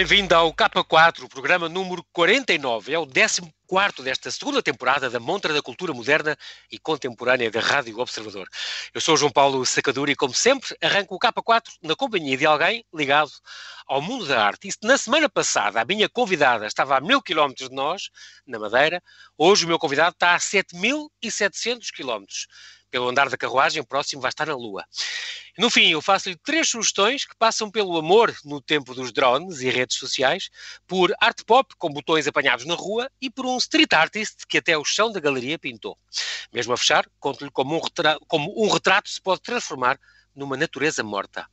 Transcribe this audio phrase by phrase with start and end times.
[0.00, 2.90] Bem-vindo ao K4, programa número 49.
[2.90, 6.38] É o 14 desta segunda temporada da Montra da Cultura Moderna
[6.72, 8.48] e Contemporânea da Rádio Observador.
[8.94, 12.82] Eu sou João Paulo Sacadura e, como sempre, arranco o K4 na companhia de alguém
[12.94, 13.30] ligado
[13.86, 14.68] ao mundo da arte.
[14.68, 18.08] E na semana passada a minha convidada estava a mil quilómetros de nós,
[18.46, 19.02] na Madeira,
[19.36, 22.46] hoje o meu convidado está a 7.700 quilómetros
[22.90, 24.84] pelo andar da carruagem, o próximo vai estar na Lua.
[25.58, 29.68] No fim, eu faço-lhe três sugestões que passam pelo amor no tempo dos drones e
[29.68, 30.48] redes sociais,
[30.86, 34.76] por art pop com botões apanhados na rua e por um street artist que até
[34.78, 35.98] o chão da galeria pintou.
[36.52, 37.80] Mesmo a fechar, conto-lhe como, um
[38.26, 39.98] como um retrato se pode transformar
[40.40, 41.46] numa natureza morta.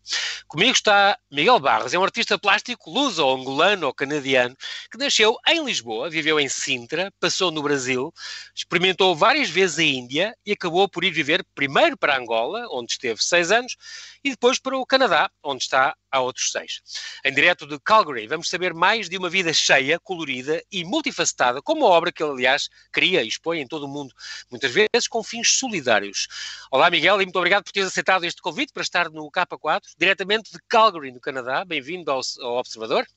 [0.48, 4.56] Comigo está Miguel Barros, é um artista plástico luso-angolano ou canadiano
[4.90, 8.14] que nasceu em Lisboa, viveu em Sintra, passou no Brasil,
[8.56, 13.22] experimentou várias vezes a Índia e acabou por ir viver primeiro para Angola, onde esteve
[13.22, 13.76] seis anos,
[14.24, 16.82] e depois para o Canadá, onde está há outros seis.
[17.26, 21.86] Em direto de Calgary, vamos saber mais de uma vida cheia, colorida e multifacetada, como
[21.86, 24.14] a obra que ele, aliás, cria e expõe em todo o mundo,
[24.50, 26.28] muitas vezes com fins solidários.
[26.72, 30.52] Olá, Miguel, e muito obrigado por teres aceitado este convite para estar no K4, diretamente
[30.52, 31.66] de Calgary, no Canadá.
[31.66, 33.08] Bem-vindo ao, ao Observador.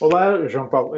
[0.00, 0.94] Olá, João Paulo.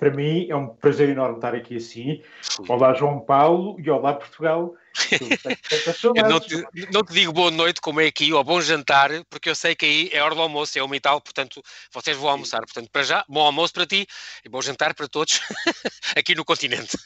[0.00, 2.20] Para mim é um prazer enorme estar aqui assim.
[2.68, 4.74] Olá, João Paulo, e olá, Portugal.
[6.28, 9.54] não te, não te, digo boa noite, como é aqui, ou bom jantar, porque eu
[9.54, 12.62] sei que aí é hora do almoço, é uma e tal, portanto, vocês vão almoçar.
[12.62, 14.08] Portanto, para já, bom almoço para ti
[14.44, 15.38] e bom jantar para todos
[16.18, 16.98] aqui no continente.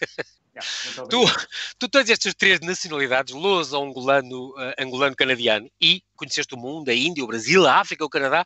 [1.08, 1.24] Tu,
[1.78, 6.94] tu tens estas três nacionalidades, luso, angolano, uh, angolano, canadiano, e conheceste o mundo, a
[6.94, 8.44] Índia, o Brasil, a África, o Canadá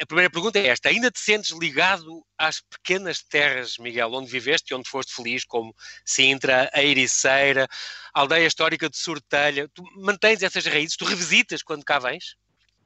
[0.00, 4.72] a primeira pergunta é esta: ainda te sentes ligado às pequenas terras, Miguel, onde viveste
[4.72, 7.68] e onde foste feliz, como Sintra, a Ericeira,
[8.14, 9.68] a aldeia histórica de Sortelha?
[9.74, 10.96] Tu mantens essas raízes?
[10.96, 12.34] Tu revisitas quando cá vens?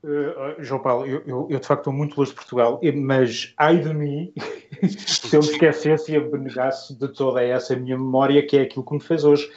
[0.05, 3.79] Uh, João Paulo, eu, eu, eu, de facto estou muito longe de Portugal, mas ai
[3.79, 4.35] de mim
[4.87, 8.93] se eu me esquecesse e abnegasse de toda essa minha memória, que é aquilo que
[8.93, 9.51] me fez hoje.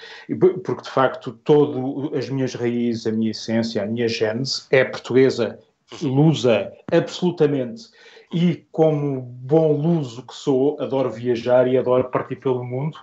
[0.63, 5.59] Porque de facto, todas as minhas raízes, a minha essência, a minha gênese é portuguesa
[6.01, 7.89] lusa, absolutamente.
[8.33, 12.97] E como bom luso que sou, adoro viajar e adoro partir pelo mundo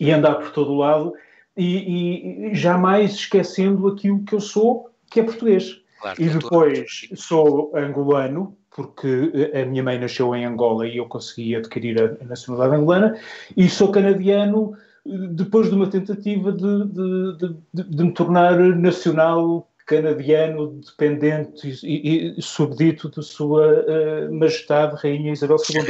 [0.00, 1.14] e andar por todo o lado
[1.56, 5.80] e, e jamais esquecendo aquilo que eu sou, que é português.
[6.00, 11.56] Claro, e depois sou angolano, porque a minha mãe nasceu em Angola e eu consegui
[11.56, 13.18] adquirir a nacionalidade angolana,
[13.56, 20.80] e sou canadiano depois de uma tentativa de, de, de, de me tornar nacional canadiano
[20.84, 25.80] dependente e, e subdito de sua uh, majestade Rainha Isabel II.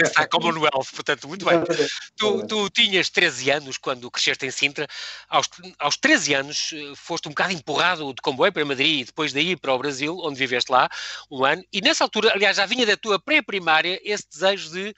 [0.00, 1.58] Está a Commonwealth, portanto, muito bem.
[2.16, 4.86] Tu, tu, tinhas 13 anos quando cresceste em Sintra.
[5.28, 5.48] Aos,
[5.80, 9.56] aos 13 anos eh, foste um bocado empurrado de comboio para Madrid e depois daí
[9.56, 10.88] para o Brasil, onde viveste lá
[11.28, 11.64] um ano.
[11.72, 14.94] E nessa altura, aliás, já vinha da tua pré-primária esse desejo de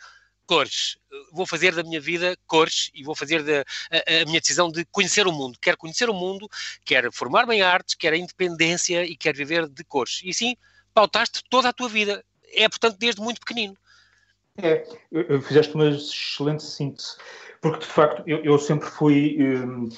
[0.48, 0.96] cores.
[1.30, 4.84] Vou fazer da minha vida cores e vou fazer da, a, a, minha decisão de
[4.86, 5.58] conhecer o mundo.
[5.60, 6.48] Quero conhecer o mundo,
[6.84, 10.22] quero formar-me em artes, quero a independência e quero viver de cores.
[10.24, 10.56] E assim
[10.94, 12.24] pautaste toda a tua vida.
[12.54, 13.76] É, portanto, desde muito pequenino.
[14.56, 14.84] É,
[15.42, 17.16] fizeste uma excelente síntese
[17.60, 19.88] porque de facto eu, eu sempre fui, um,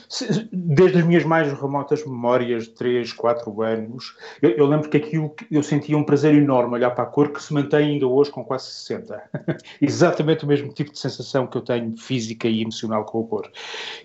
[0.52, 5.34] desde as minhas mais remotas memórias, de 3, 4 anos, eu, eu, lembro que aquilo
[5.50, 8.44] eu sentia um prazer enorme olhar para a cor que se mantém ainda hoje com
[8.44, 9.22] quase 60.
[9.80, 13.50] Exatamente o mesmo tipo de sensação que eu tenho física e emocional com a cor.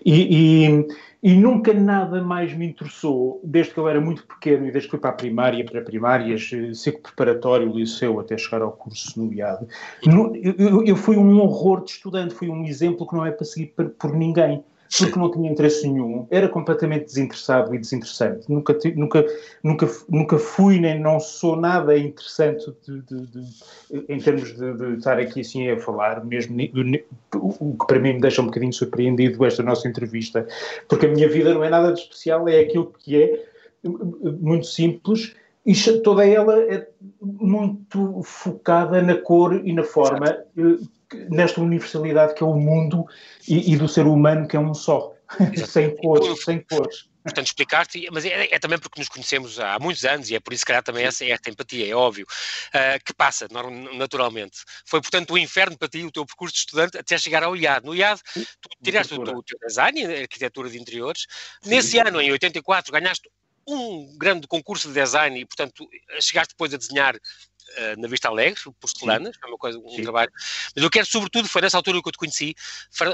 [0.04, 0.86] E, e
[1.26, 4.90] e nunca nada mais me interessou, desde que eu era muito pequeno e desde que
[4.92, 9.34] fui para a primária, para primárias, eh, ciclo preparatório, liceu, até chegar ao curso no
[9.34, 9.66] IAD.
[10.04, 13.72] Eu, eu, fui um horror de estudante, fui um exemplo que não é para seguir
[13.74, 14.62] por, por ninguém
[14.98, 18.50] porque não tinha interesse nenhum, era completamente desinteressado e desinteressante.
[18.50, 19.26] Nunca, nunca,
[19.62, 25.18] nunca, nunca fui nem não sou nada interessante de, de, de, em termos de, estar
[25.18, 26.56] aqui assim a falar, mesmo
[27.34, 30.46] o que para mim me deixa um bocadinho surpreendido esta nossa entrevista,
[30.88, 33.44] porque a minha vida não é nada de especial, é aquilo que é,
[34.40, 35.34] muito simples,
[35.64, 36.86] e toda ela é
[37.20, 40.38] muito focada na cor e na forma.
[41.30, 43.06] Nesta universalidade que é o mundo
[43.46, 45.14] e, e do ser humano que é um só,
[45.66, 47.08] sem cores, sem cores.
[47.26, 50.52] Portanto, explicar-te, mas é, é, também porque nos conhecemos há muitos anos e é por
[50.52, 53.48] isso que calhar também essa, esta empatia, é óbvio, uh, que passa
[53.94, 54.58] naturalmente.
[54.84, 57.84] Foi, portanto, o inferno para ti, o teu percurso de estudante, até chegar ao IAD.
[57.84, 61.26] No IAD, tu tiraste o, o teu design, arquitetura de interiores.
[61.60, 61.70] Sim.
[61.70, 63.28] Nesse ano, em 84, ganhaste
[63.66, 65.88] um grande concurso de design e, portanto,
[66.20, 67.18] chegaste depois a desenhar
[67.70, 70.02] uh, na Vista Alegre, porcelanas, é uma coisa, um Sim.
[70.02, 70.30] trabalho.
[70.74, 72.54] Mas eu quero, sobretudo, foi nessa altura que eu te conheci,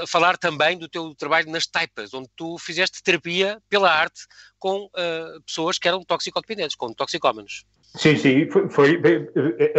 [0.07, 4.25] falar também do teu trabalho nas taipas, onde tu fizeste terapia pela arte
[4.59, 7.65] com uh, pessoas que eram toxicodependentes, com toxicómanos.
[7.95, 8.99] Sim, sim, foi, foi,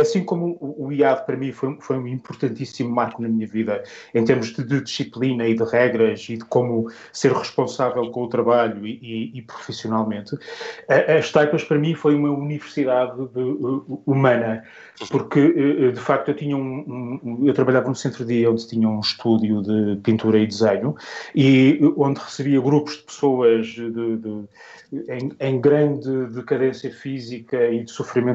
[0.01, 3.83] assim como o IAD para mim foi, foi, um importantíssimo marco na minha vida,
[4.15, 8.29] em termos de, de, disciplina e de regras e de como ser responsável com o
[8.29, 10.37] trabalho e, e, e profissionalmente.
[10.89, 14.63] As Taipas para mim foi uma universidade de, uh, humana,
[15.11, 18.89] porque uh, de facto eu tinha um, um, eu trabalhava no centro dia onde tinha
[18.89, 20.95] um estúdio de pintura e desenho
[21.35, 24.45] e onde recebia grupos de pessoas de, de
[25.09, 27.93] em, em, grande decadência física e de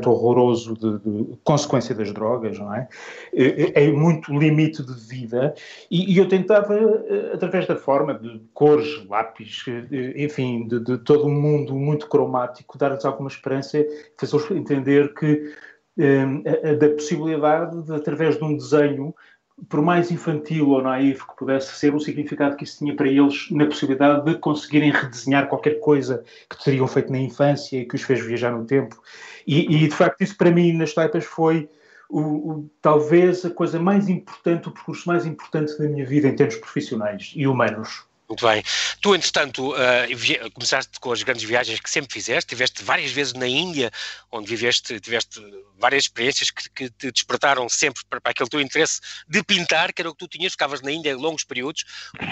[0.09, 2.87] horroroso de, de, consequência das drogas, não é?
[3.33, 5.53] É, é muito limite de vida
[5.89, 10.97] e, e, eu tentava, eh, através da forma de cores, lápis, eh, enfim, de, de
[10.99, 13.85] todo um mundo muito cromático, dar-lhes alguma esperança,
[14.17, 15.53] fazer-os entender que
[15.97, 19.13] eh, da possibilidade de, através de um desenho,
[19.67, 23.49] por mais infantil ou naivo que pudesse ser, o significado que isso tinha para eles
[23.51, 28.01] na possibilidade de conseguirem redesenhar qualquer coisa que teriam feito na infância e que os
[28.01, 29.01] fez viajar no tempo.
[29.45, 31.69] E, e de facto, isso para mim nas taipas foi
[32.09, 36.35] o, o, talvez a coisa mais importante, o percurso mais importante da minha vida em
[36.35, 38.08] termos profissionais e humanos.
[38.29, 38.63] Muito bem.
[39.01, 43.47] Tu, entretanto, uh, começaste com as grandes viagens que sempre fizeste, tiveste várias vezes na
[43.47, 43.91] Índia,
[44.31, 45.41] onde viveste, tiveste
[45.79, 50.03] várias experiências que, que te despertaram sempre para, para, aquele teu interesse de pintar, que
[50.03, 51.85] era o que tu tinhas, ficavas na Índia longos períodos.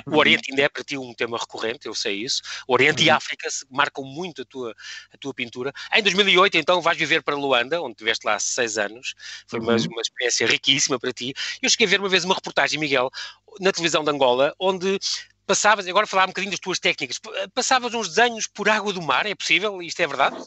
[0.06, 0.18] O uhum.
[0.18, 2.44] Oriente ainda é para ti um tema recorrente, eu sei isso.
[2.68, 3.08] O Oriente uhum.
[3.08, 4.76] e a África marcam muito a tua,
[5.12, 5.74] a tua pintura.
[5.92, 9.16] Em 2008, então, vais viver para Luanda, onde tiveste lá seis anos.
[9.48, 9.88] Foi uma, uhum.
[9.94, 11.34] uma experiência riquíssima para ti.
[11.60, 13.10] Eu cheguei a ver uma vez uma reportagem, Miguel,
[13.60, 15.00] na televisão de Angola, onde
[15.48, 17.20] passavas, agora falar um bocadinho das tuas técnicas,
[17.56, 19.82] passavas uns desenhos por água do mar, é possível?
[19.82, 20.38] Isto é verdade?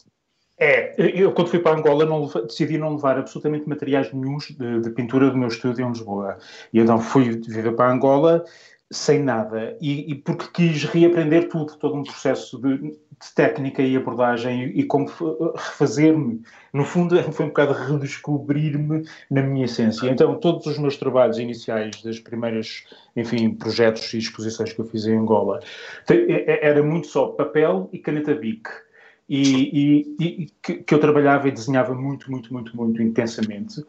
[0.62, 4.90] É, eu quando fui para Angola não, decidi não levar absolutamente materiais nenhums de, de,
[4.90, 6.38] pintura do meu estúdio em Lisboa.
[6.70, 8.44] E então fui viver para Angola
[8.90, 9.76] sem nada.
[9.80, 14.80] E, e porque quis reaprender tudo, todo um processo de, de técnica e abordagem e,
[14.80, 15.06] e como
[15.54, 16.42] refazer-me.
[16.72, 20.08] No fundo, foi um bocado redescobrir-me na minha essência.
[20.08, 22.84] Então, todos os meus trabalhos iniciais, das primeiras,
[23.16, 25.60] enfim, projetos e exposições que eu fiz em Angola,
[26.08, 28.68] era muito só papel e caneta Bic
[29.30, 33.80] e, e, e que, que, eu trabalhava e desenhava muito, muito, muito, muito intensamente,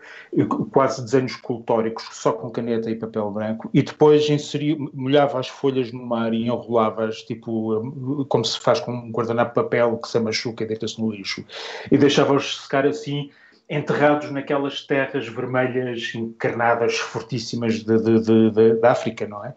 [0.71, 5.91] quase desenhos escultóricos, só com caneta e papel branco, e depois inseria, molhava as folhas
[5.91, 10.19] no mar e enrolava-as, tipo, como se faz com um guardanapo de papel que se
[10.19, 11.43] machuca e deita-se no lixo,
[11.91, 13.31] e deixava-os secar assim,
[13.71, 19.55] enterrados naquelas terras vermelhas encarnadas fortíssimas de África, não é?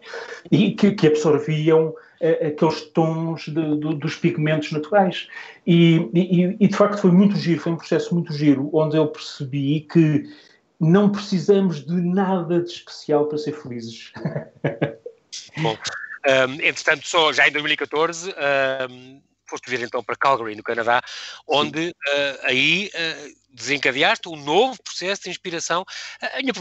[0.49, 1.93] E que, que absorviam
[2.47, 5.27] aqueles tons de, de, dos pigmentos naturais.
[5.67, 9.05] E, e, e, de facto foi muito giro, foi um processo muito giro, onde eu
[9.07, 10.23] percebi que
[10.79, 14.13] não precisamos de nada de especial para ser felizes.
[15.61, 15.77] Bom,
[16.25, 18.33] um, entretanto, só já em 2014.
[18.89, 21.01] Um, foste vir então para Calgary, no Canadá,
[21.47, 25.85] onde uh, aí uh, desencadeaste um novo processo de inspiração.
[26.21, 26.53] A minha,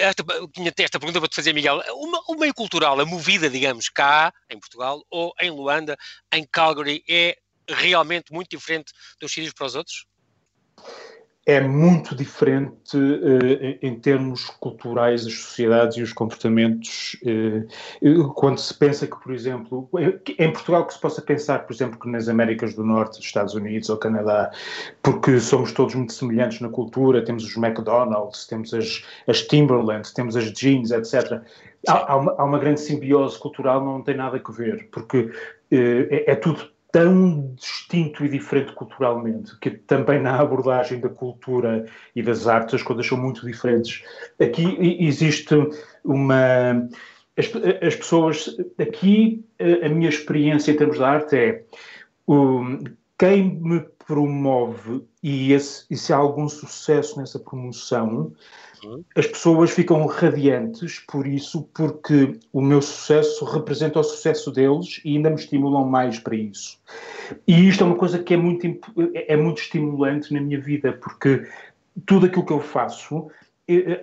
[0.00, 1.82] esta, tinha esta pergunta para te fazer, Miguel.
[1.90, 5.96] O, o meio cultural, a movida, digamos, cá, em Portugal, ou em Luanda,
[6.32, 7.36] em Calgary, é
[7.68, 10.06] realmente muito diferente dos sítios para os outros?
[11.44, 17.16] É muito diferente uh, em termos culturais as sociedades e os comportamentos.
[17.22, 19.88] Uh, quando se pensa que, por exemplo,
[20.38, 23.88] em Portugal que se possa pensar, por exemplo, que nas Américas do Norte, Estados Unidos
[23.88, 24.52] ou Canadá,
[25.02, 30.36] porque somos todos muito semelhantes na cultura, temos os McDonald's, temos as, as Timberland, temos
[30.36, 31.42] as jeans, etc.
[31.88, 35.28] Há, há, uma, há uma grande simbiose cultural, não tem nada a ver, porque
[35.72, 42.22] é, é tudo tão distinto e diferente culturalmente, que também na abordagem da cultura e
[42.22, 44.04] das artes as coisas são muito diferentes.
[44.38, 45.54] Aqui existe
[46.04, 46.86] uma.
[47.36, 47.50] As,
[47.82, 48.54] as pessoas.
[48.78, 51.64] Aqui, a, a, minha experiência em termos de arte é.
[52.28, 52.84] Um,
[53.22, 58.32] quem me promove e, esse, e se há algum sucesso nessa promoção
[59.14, 65.14] as pessoas ficam radiantes por isso, porque o meu sucesso representa o sucesso deles e
[65.14, 66.80] ainda me estimulam mais para isso.
[67.46, 68.66] E isto é uma coisa que é muito,
[69.14, 71.46] é muito estimulante na minha vida, porque
[72.04, 73.30] tudo aquilo que eu faço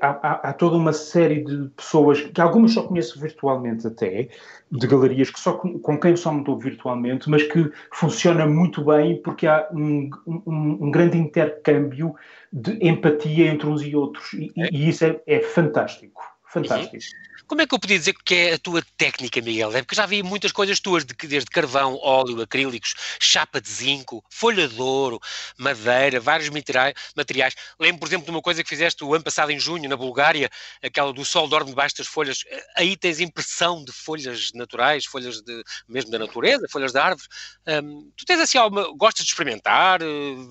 [0.02, 4.30] há, há, há, toda uma série de pessoas, que algumas só conheço virtualmente até,
[4.72, 9.22] de galerias que só com quem só me dou virtualmente, mas que funciona muito bem
[9.22, 12.16] porque há um, um, um grande intercâmbio
[12.52, 14.34] de empatia entre uns e outros.
[14.34, 16.22] E, e isso é, é fantástico.
[16.46, 16.96] Fantástico.
[16.96, 17.29] Uhum.
[17.50, 19.76] Como é que eu podia dizer que é a tua técnica, Miguel?
[19.76, 24.24] É porque já vi muitas coisas tuas, de, desde carvão, óleo, acrílicos, chapa de zinco,
[24.30, 25.20] folha de ouro,
[25.58, 27.56] madeira, vários materiais.
[27.80, 30.48] Lembro, por exemplo, de uma coisa que fizeste o ano passado em junho, na Bulgária,
[30.80, 32.44] aquela do sol dorme debaixo das folhas.
[32.78, 37.28] Aí tens impressão de folhas naturais, folhas de, mesmo da natureza, folhas de árvores.
[37.68, 38.96] Um, tu tens assim alguma.
[38.96, 40.02] Gostas de experimentar?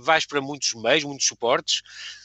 [0.02, 1.80] Vais para muitos meios, muitos suportes?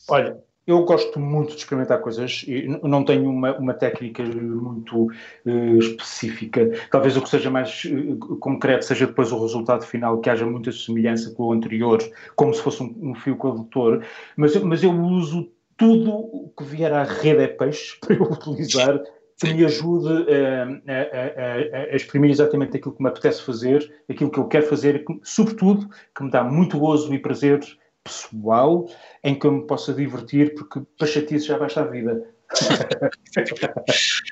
[0.08, 0.36] Olha,
[0.66, 6.70] eu gosto muito de experimentar coisas e não tenho uma, uma técnica muito uh, específica.
[6.90, 10.72] Talvez o que seja mais uh, concreto seja depois o resultado final, que haja muita
[10.72, 12.00] semelhança com o anterior,
[12.36, 14.06] como se fosse um, um fio condutor.
[14.38, 19.02] Mas, mas eu uso tudo o que vier à rede é peixe para eu utilizar,
[19.38, 24.32] que me ajude a, a, a, a, exprimir exatamente aquilo que me apetece fazer, aquilo
[24.32, 27.60] que eu quero fazer, sobretudo que me dá muito gozo e prazer
[28.04, 28.90] pessoal
[29.24, 32.28] em que eu me possa divertir, porque para chatice já basta a vida.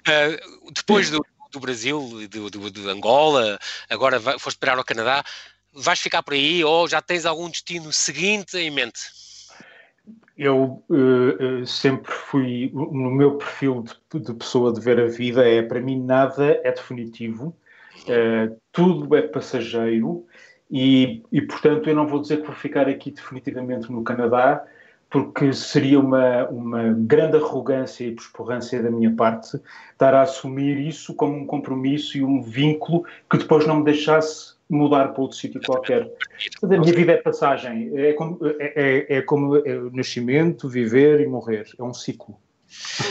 [0.09, 3.57] uh, depois do, do Brasil, do, do, do, Angola,
[3.89, 5.23] agora vai, foste parar ao Canadá,
[5.73, 8.99] vais ficar por aí ou já tens algum destino seguinte em mente?
[10.37, 15.61] Eu uh, sempre fui, no meu perfil de, de, pessoa de ver a vida, é
[15.61, 17.55] para mim nada é definitivo,
[18.03, 20.25] uh, tudo é passageiro
[20.71, 24.63] e, e, portanto, eu não vou dizer que vou ficar aqui definitivamente no Canadá,
[25.09, 29.59] porque seria uma, uma grande arrogância e desporrância da minha parte
[29.91, 34.53] estar a assumir isso como um compromisso e um vínculo que depois não me deixasse
[34.69, 36.09] mudar para outro sítio qualquer.
[36.63, 38.73] A minha vida é passagem, é como, é,
[39.09, 39.61] é, é como é
[39.91, 42.37] nascimento, viver e morrer, é um ciclo.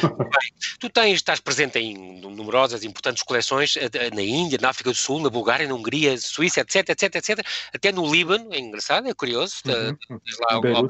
[0.03, 4.97] Bem, tu tens, estás presente em numerosas importantes coleções eh, na Índia, na África do
[4.97, 9.15] Sul, na Bulgária, na Hungria, Suíça, etc, etc, etc, até no Líbano, é engraçado, é
[9.15, 9.97] curioso, uhum.
[10.19, 10.83] tens, lá,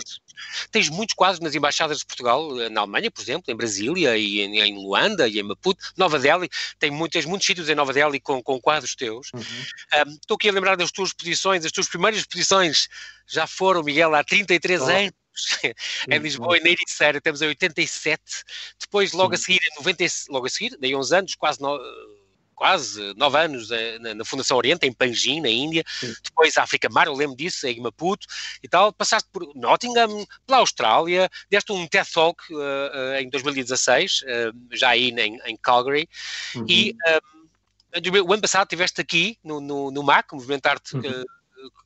[0.70, 4.40] tens muitos quadros nas embaixadas de Portugal, eh, na Alemanha, por exemplo, em Brasília e
[4.40, 6.48] em, em Luanda e em Maputo, Nova Delhi,
[6.78, 9.30] tem muitos, muitos sítios em Nova Delhi com, com quadros teus.
[9.34, 9.40] Uhum.
[9.40, 12.88] Um, estou aqui a lembrar das tuas exposições, as tuas primeiras exposições
[13.26, 14.84] já foram, Miguel, há 33 oh.
[14.84, 15.12] anos,
[16.10, 18.22] em Lisboa e na Ericeira temos em 87,
[18.78, 19.42] depois logo Sim.
[19.42, 21.78] a seguir, em 90, logo a seguir, daí 11 anos, quase no,
[22.60, 26.14] quase nove anos eh, na, na, Fundação Oriente, em Panjim, na Índia, Sim.
[26.22, 28.26] depois África Mar, eu lembro disso, em Maputo
[28.62, 34.22] e tal, passaste por Nottingham, pela Austrália, deste um TED Talk uh, uh, em 2016,
[34.22, 36.06] uh, já aí em, em Calgary,
[36.54, 36.66] uhum.
[36.68, 36.94] e
[38.22, 41.24] o ano passado estiveste aqui no, no, no MAC, Movimento Arte uhum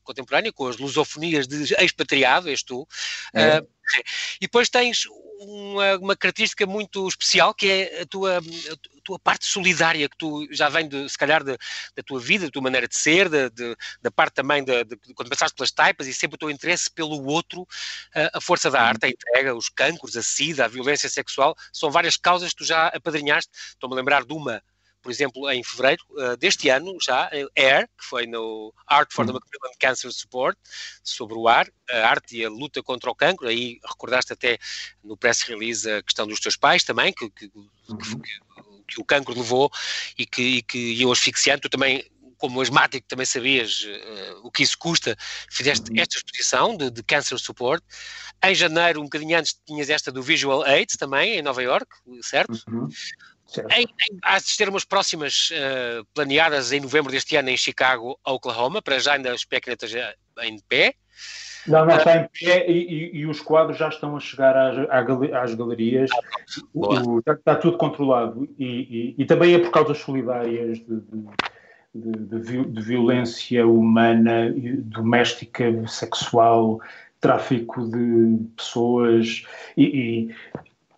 [0.03, 2.87] contemporânea, com as lusofonias de expatriado, és tu,
[3.33, 3.59] é.
[3.59, 3.67] uh,
[4.37, 5.05] e depois tens
[5.39, 10.47] uma, uma, característica muito especial que é a tua, a tua parte solidária, que tu
[10.51, 11.57] já vem, de, se calhar, de,
[11.95, 15.29] da tua vida, da tua maneira de ser, de, de, da parte também de, quando
[15.29, 19.05] passaste pelas taipas e sempre o teu interesse pelo outro, uh, a força da arte,
[19.05, 22.87] a entrega, os cancros, a sida, a violência sexual, são várias causas que tu já
[22.87, 23.51] apadrinhaste.
[23.69, 24.61] Estou-me a lembrar de uma
[25.05, 29.31] por exemplo, em fevereiro uh, deste ano, já, AIR, que foi no Art for the
[29.31, 29.37] uhum.
[29.39, 30.57] Macmillan Cancer Support,
[31.03, 34.57] sobre o ar, a arte e a luta contra o cancro, aí recordaste até
[35.03, 37.97] no press release a questão dos teus pais também, que, que, uhum.
[37.99, 38.39] que,
[38.87, 39.71] que o cancro levou
[40.17, 42.03] e que, e que e o asfixiante, tu também
[42.39, 45.15] como asmático também sabias uh, o que isso custa,
[45.51, 45.99] fizeste uhum.
[45.99, 47.83] esta exposição de, de, Cancer Support.
[48.43, 51.87] Em janeiro, um bocadinho antes, tinhas esta do Visual AIDS também, em Nova York,
[52.23, 52.59] certo?
[52.67, 52.89] Uhum.
[53.71, 58.19] Em, em, há de ter umas próximas uh, planeadas em novembro deste ano em Chicago,
[58.25, 60.95] Oklahoma, para já ainda espero que esteja em pé.
[61.67, 64.77] Não, não está em pé e, e, e, os quadros já estão a chegar às,
[65.33, 66.09] às galerias.
[66.13, 71.01] Ah, o, está, está, tudo controlado e, e, também é por causas solidárias de,
[71.93, 76.79] de, de, de violência humana, doméstica, sexual,
[77.19, 79.43] tráfico de pessoas
[79.75, 80.29] e,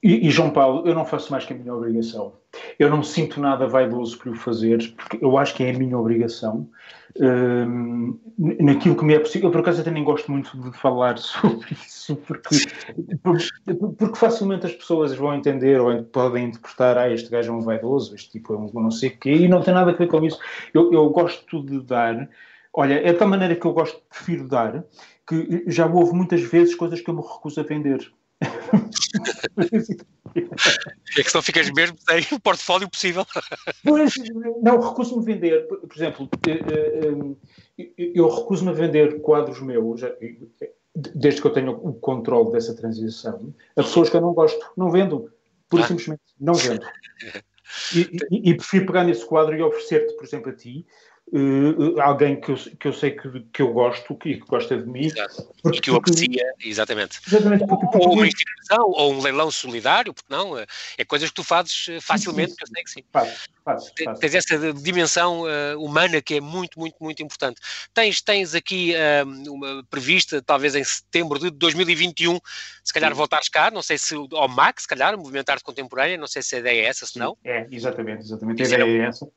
[0.07, 2.31] e, e, João Paulo, eu não faço mais que a minha obrigação.
[2.79, 5.77] Eu não me sinto nada vaidoso por o fazer, porque eu acho que é a
[5.77, 6.69] minha obrigação.
[7.19, 11.17] Um, naquilo que me é possível, eu por acaso até nem gosto muito de falar
[11.19, 12.55] sobre isso, porque,
[13.97, 18.15] porque facilmente as pessoas vão entender ou podem interpretar, ah, este gajo é um vaidoso,
[18.15, 20.23] este tipo é um não sei o quê, e não tem nada a ver com
[20.23, 20.39] isso.
[20.73, 22.29] Eu, eu gosto de dar,
[22.73, 24.85] olha, é da maneira que eu gosto, prefiro dar,
[25.27, 28.09] que já houve muitas vezes coisas que eu me recuso a vender.
[31.17, 33.25] É que só ficas mesmo sem o portfólio possível.
[33.83, 34.13] Pois,
[34.61, 35.67] não, recuso-me a vender.
[35.67, 36.59] Por exemplo, eh,
[37.77, 40.01] eh, eu recuso-me a vender quadros meus,
[40.95, 44.63] desde que eu tenho o controle dessa transição, a pessoas que eu não gosto.
[44.75, 45.31] Não vendo.
[45.69, 45.87] Pura ah.
[45.87, 46.85] simplesmente, não vendo.
[47.93, 47.99] E,
[48.31, 50.85] e, e, prefiro pegar nesse quadro e oferecer-te, por exemplo, a ti,
[51.33, 54.87] uh, alguém que eu, que eu sei que, que eu gosto que, que gosta de
[54.87, 55.09] mim.
[55.61, 57.19] Porque, e que o aprecia, exatamente.
[57.27, 60.57] exatamente porque, porque, ou uma instituição, ou um leilão solidário, porque não?
[60.57, 62.57] É coisas que tu fazes facilmente, sim, sim.
[62.57, 63.03] que eu sei que sim.
[63.11, 64.19] Faz, faz, faz.
[64.19, 67.59] Tens essa dimensão uh, humana que é muito, muito, muito importante.
[67.93, 72.39] Tens, tens aqui uh, uma prevista, talvez em setembro de 2021,
[72.83, 73.17] se calhar sim.
[73.17, 76.41] voltares cá, não sei se ao MAC, se calhar, o Movimento Arte Contemporânea, não sei
[76.41, 77.37] se a ideia é essa, se não.
[77.43, 78.63] É, exatamente, exatamente.
[78.63, 79.27] A ideia é essa.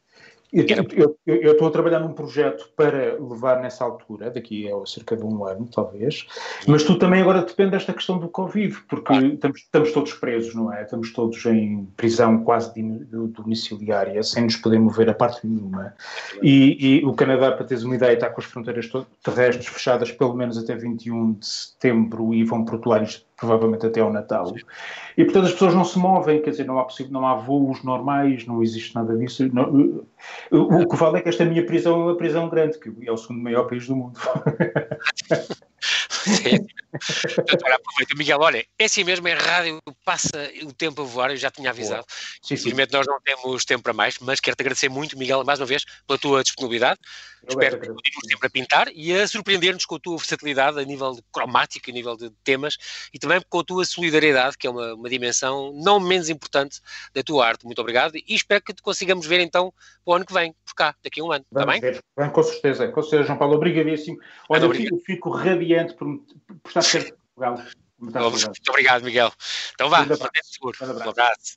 [0.53, 5.45] Eu estou a trabalhar num projeto para levar nessa altura, daqui a cerca de um
[5.45, 6.27] ano, talvez,
[6.67, 10.73] mas tu também agora depende desta questão do Covid, porque estamos, estamos, todos presos, não
[10.73, 10.83] é?
[10.83, 15.95] Estamos todos em prisão quase domiciliária, sem nos poder mover a parte nenhuma.
[16.43, 18.91] E, e, o Canadá, para teres uma ideia, está com as fronteiras
[19.23, 24.13] terrestres fechadas pelo menos até 21 de setembro e vão protelar isto provavelmente até ao
[24.13, 24.55] Natal.
[25.17, 27.83] E, portanto, as pessoas não se movem, quer dizer, não há, possível, não há voos
[27.83, 29.49] normais, não existe nada disso.
[29.53, 30.05] Não,
[30.53, 33.17] o que vale é que esta minha prisão é uma prisão grande, que é o
[33.17, 34.21] segundo maior país do mundo.
[35.81, 36.67] Sim.
[36.95, 41.51] Aproveita, Miguel, olha, é assim mesmo, é rádio, passa o tempo a voar, eu já
[41.51, 42.05] tinha avisado.
[42.43, 45.67] Sim, Infelizmente nós não temos tempo para mais, mas quero-te agradecer muito, Miguel, mais uma
[45.67, 46.99] vez, pela tua disponibilidade.
[47.43, 50.85] Eu Espero que continues sempre a pintar e a surpreender-nos com a tua versatilidade a
[50.85, 52.77] nível de cromático, a nível de temas
[53.15, 56.81] e também com a tua solidariedade, que é uma, uma dimensão não menos importante
[57.15, 57.65] da tua arte.
[57.65, 59.73] Muito obrigado e espero que te consigamos ver então
[60.05, 61.45] o ano que vem, por cá, daqui a um ano.
[61.51, 61.81] Está bem?
[61.81, 62.03] Ver.
[62.33, 64.19] Com certeza, com certeza, João Paulo, obrigadíssimo.
[64.49, 66.19] Olha, eu fico, fico radiante por,
[66.63, 67.65] por estar perto de Portugal.
[67.99, 69.33] Muito, obrigado, Miguel.
[69.75, 70.77] Então vá, mantém seguro.
[70.81, 71.07] Um abraço.
[71.07, 71.57] Um abraço.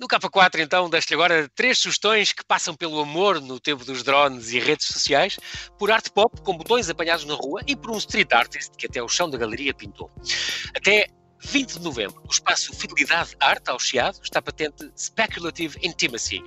[0.00, 4.50] No K4, então, deixo-lhe agora três sugestões que passam pelo amor no tempo dos drones
[4.50, 5.38] e redes sociais,
[5.78, 9.02] por arte pop com botões apanhados na rua e por um street artist que até
[9.02, 10.10] o chão da galeria pintou.
[10.74, 11.06] Até
[11.42, 16.42] 20 de novembro, o espaço Fidelidade Arte, ao Chiado, está patente Speculative Intimacy.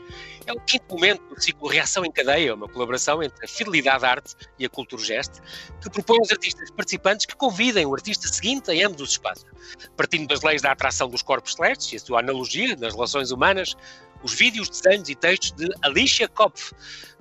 [0.45, 4.35] É o quinto momento do ciclo Reação em Cadeia, uma colaboração entre a Fidelidade Arte
[4.59, 5.41] e a Cultura Geste,
[5.81, 9.49] que propõe aos artistas participantes que convidem o artista seguinte a ambos os espaços.
[9.97, 13.75] Partindo das leis da atração dos corpos celestes e a sua analogia nas relações humanas,
[14.21, 16.71] os vídeos, desenhos e textos de Alicia Kopf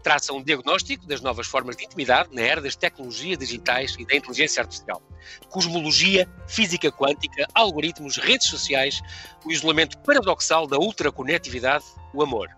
[0.02, 4.16] traçam um diagnóstico das novas formas de intimidade na era das tecnologias digitais e da
[4.16, 5.02] inteligência artificial.
[5.48, 9.00] Cosmologia, física quântica, algoritmos, redes sociais,
[9.44, 12.48] o isolamento paradoxal da ultraconectividade, o amor.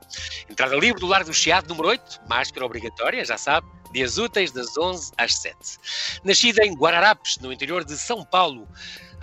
[0.48, 4.76] Entrada livre do Lar do Chiado, número 8, máscara obrigatória, já sabe, dias úteis das
[4.76, 5.56] 11 às 7.
[6.24, 8.68] Nascida em Guararapes, no interior de São Paulo,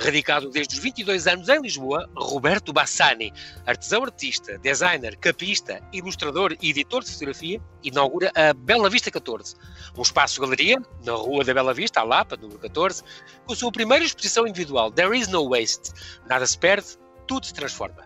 [0.02, 3.32] radicado desde os 22 anos em Lisboa, Roberto Bassani,
[3.66, 9.56] artesão artista, designer, capista, ilustrador e editor de fotografia, inaugura a Bela Vista 14,
[9.96, 13.04] um espaço-galeria na Rua da Bela Vista, à Lapa, número 14,
[13.46, 15.92] com a sua primeira exposição individual, There is no waste,
[16.28, 18.06] nada se perde, tudo se transforma.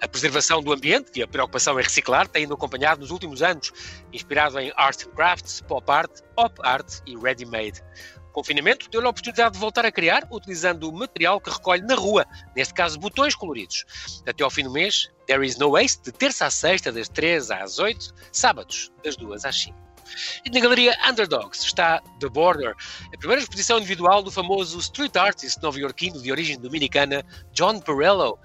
[0.00, 3.72] A preservação do ambiente e a preocupação em reciclar têm acompanhado nos últimos anos,
[4.12, 7.82] inspirado em Arts and Crafts, Pop Art, Op Art e Ready Made
[8.36, 12.26] confinamento deu-lhe a oportunidade de voltar a criar utilizando o material que recolhe na rua,
[12.54, 13.86] neste caso botões coloridos.
[14.26, 17.50] Até ao fim do mês, There is no waste, de terça a sexta, das 3
[17.50, 19.74] às 8, sábados, das 2 às 5.
[20.44, 22.76] E na galeria Underdogs está The Border,
[23.12, 28.38] a primeira exposição individual do famoso street artist nova-iorquino de origem dominicana John Perello,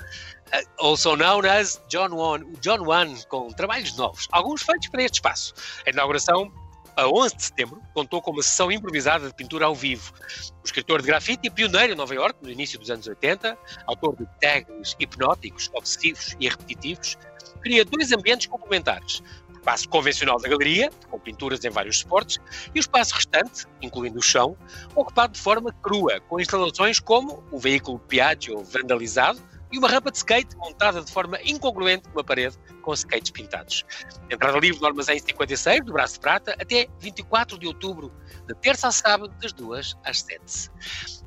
[0.54, 5.16] eh, also known as John One, John One, com trabalhos novos, alguns feitos para este
[5.16, 5.54] espaço.
[5.86, 6.52] A inauguração
[6.96, 10.14] a 11 de setembro, contou com uma sessão improvisada de pintura ao vivo.
[10.62, 14.16] O escritor de grafite e pioneiro em Nova York, no início dos anos 80, autor
[14.16, 17.18] de tags hipnóticos, obsessivos e repetitivos,
[17.62, 19.22] cria dois ambientes complementares.
[19.50, 22.40] O espaço convencional da galeria, com pinturas em vários suportes,
[22.74, 24.58] e o espaço restante, incluindo o chão,
[24.96, 29.40] ocupado de forma crua, com instalações como o veículo Piaggio vandalizado,
[29.72, 33.86] e uma rampa de skate montada de forma incongruente numa parede com skates pintados.
[34.30, 38.12] Entrada livre no Armazém 56, do Braço de Prata, até 24 de outubro,
[38.48, 40.72] de terça a sábado, das 2 às 7.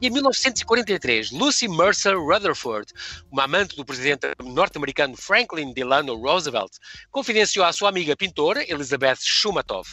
[0.04, 2.92] Em 1943, Lucy Mercer Rutherford,
[3.32, 6.72] uma amante do presidente norte-americano Franklin Delano Roosevelt,
[7.10, 9.88] confidenciou à sua amiga pintora, Elizabeth Shumatov,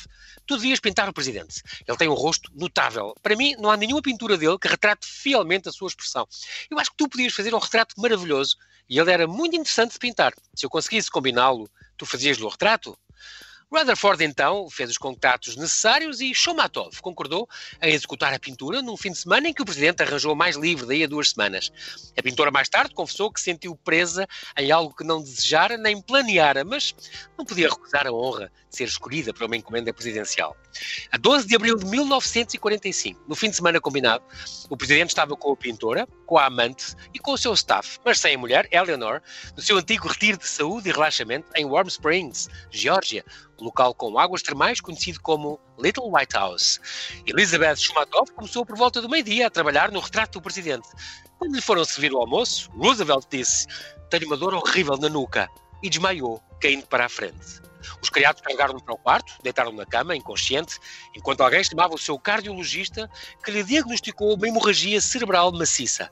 [0.45, 1.61] Tu devias pintar o presidente.
[1.87, 3.15] Ele tem um rosto notável.
[3.23, 6.27] Para mim, não há nenhuma pintura dele que retrate fielmente a sua expressão.
[6.69, 8.57] Eu acho que tu podias fazer um retrato maravilhoso
[8.89, 10.33] e ele era muito interessante de pintar.
[10.53, 12.97] Se eu conseguisse combiná-lo, tu fazias-lhe o retrato?
[13.73, 17.47] Rutherford, então, fez os contatos necessários e Shomatov concordou
[17.81, 20.85] em executar a pintura num fim de semana em que o presidente arranjou mais livre
[20.85, 21.71] daí a duas semanas.
[22.17, 26.65] A pintora mais tarde confessou que sentiu presa em algo que não desejara nem planeara,
[26.65, 26.93] mas
[27.37, 30.55] não podia recusar a honra de ser escolhida para uma encomenda presidencial.
[31.09, 34.23] A 12 de abril de 1945, no fim de semana combinado,
[34.69, 38.19] o presidente estava com a pintora, com a amante e com o seu staff, mas
[38.19, 39.21] sem a mulher, Eleanor,
[39.55, 43.23] no seu antigo retiro de saúde e relaxamento em Warm Springs, Geórgia,
[43.61, 46.79] local com águas termais conhecido como Little White House.
[47.25, 50.87] Elizabeth Shumatov começou por volta do meio-dia a trabalhar no retrato do presidente.
[51.37, 53.67] Quando lhe foram servir o almoço, Roosevelt disse:
[54.09, 55.49] Tenho uma dor horrível na nuca,
[55.81, 57.61] e desmaiou, caindo para a frente.
[58.01, 60.77] Os criados carregaram-no para o quarto, deitaram-no na cama, inconsciente,
[61.15, 63.09] enquanto alguém chamava o seu cardiologista,
[63.43, 66.11] que lhe diagnosticou uma hemorragia cerebral maciça.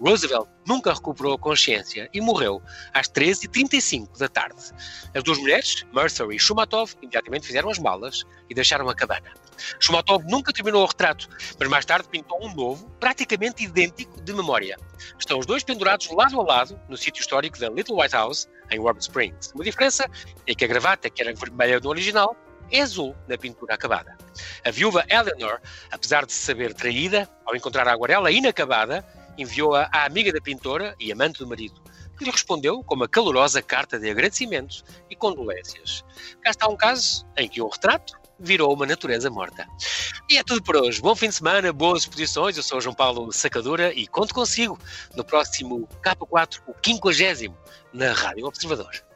[0.00, 4.60] Roosevelt nunca recuperou a consciência e morreu às 13h35 da tarde.
[5.14, 9.32] As duas mulheres, Mercer e Shumatov, imediatamente fizeram as malas e deixaram a cabana.
[9.78, 11.28] Shumatov nunca terminou o retrato,
[11.58, 14.76] mas mais tarde pintou um novo, praticamente idêntico, de memória.
[15.18, 18.78] Estão os dois pendurados lado a lado no sítio histórico da Little White House, em
[18.78, 19.52] Warm Springs.
[19.54, 20.10] Uma diferença
[20.46, 22.36] é que a gravata, que era vermelha no original,
[22.70, 24.16] é azul na pintura acabada.
[24.64, 29.04] A viúva Eleanor, apesar de se saber traída, ao encontrar a aguarela inacabada,
[29.38, 31.80] enviou-a à amiga da pintora e amante do marido,
[32.16, 36.04] que lhe respondeu com uma calorosa carta de agradecimento e condolências.
[36.42, 39.66] Cá está um caso em que um retrato virou uma natureza morta.
[40.28, 41.00] E é tudo por hoje.
[41.00, 42.56] Bom fim de semana, boas exposições.
[42.56, 44.78] Eu sou João Paulo Sacadura e conto consigo
[45.14, 47.54] no próximo K4, o 50
[47.92, 49.13] na Rádio Observador.